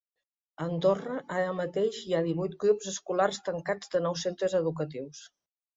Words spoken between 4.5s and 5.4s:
educatius.